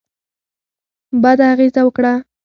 [1.23, 2.13] بده اغېزه وکړه.